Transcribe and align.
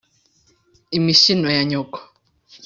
imishino 0.97 1.47
ya 1.57 1.63
nyoko 1.69 1.99